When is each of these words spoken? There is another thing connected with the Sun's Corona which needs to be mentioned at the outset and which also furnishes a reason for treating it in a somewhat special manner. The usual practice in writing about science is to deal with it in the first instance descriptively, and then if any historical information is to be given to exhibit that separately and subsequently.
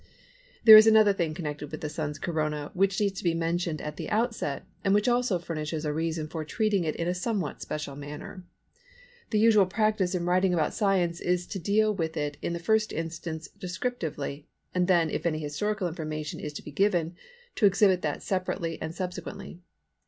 There 0.63 0.75
is 0.77 0.87
another 0.87 1.13
thing 1.13 1.35
connected 1.35 1.69
with 1.69 1.81
the 1.81 1.87
Sun's 1.87 2.17
Corona 2.17 2.71
which 2.73 2.99
needs 2.99 3.19
to 3.19 3.23
be 3.23 3.35
mentioned 3.35 3.79
at 3.83 3.97
the 3.97 4.09
outset 4.09 4.65
and 4.83 4.95
which 4.95 5.07
also 5.07 5.37
furnishes 5.37 5.85
a 5.85 5.93
reason 5.93 6.27
for 6.27 6.43
treating 6.43 6.83
it 6.85 6.95
in 6.95 7.07
a 7.07 7.13
somewhat 7.13 7.61
special 7.61 7.95
manner. 7.95 8.43
The 9.29 9.37
usual 9.37 9.67
practice 9.67 10.15
in 10.15 10.25
writing 10.25 10.55
about 10.55 10.73
science 10.73 11.21
is 11.21 11.45
to 11.45 11.59
deal 11.59 11.93
with 11.93 12.17
it 12.17 12.37
in 12.41 12.53
the 12.53 12.57
first 12.57 12.91
instance 12.91 13.47
descriptively, 13.49 14.47
and 14.73 14.87
then 14.87 15.11
if 15.11 15.27
any 15.27 15.37
historical 15.37 15.87
information 15.87 16.39
is 16.39 16.53
to 16.53 16.63
be 16.63 16.71
given 16.71 17.15
to 17.53 17.67
exhibit 17.67 18.01
that 18.01 18.23
separately 18.23 18.81
and 18.81 18.95
subsequently. 18.95 19.61